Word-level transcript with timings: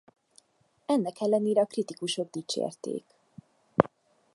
Ennek 0.85 1.21
ellenére 1.21 1.61
a 1.61 1.65
kritikusok 1.65 2.29
dicsérték. 2.29 3.05